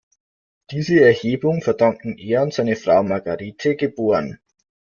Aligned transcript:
Diese 0.71 0.99
Erhebung 0.99 1.61
verdankten 1.61 2.17
er 2.17 2.41
und 2.41 2.55
seine 2.55 2.75
Frau 2.75 3.03
Margarethe, 3.03 3.75
geb. 3.75 3.99